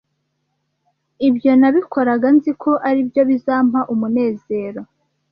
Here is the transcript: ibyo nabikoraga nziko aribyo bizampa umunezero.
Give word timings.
ibyo 1.27 1.51
nabikoraga 1.59 2.27
nziko 2.37 2.69
aribyo 2.87 3.21
bizampa 3.29 3.79
umunezero. 3.93 4.81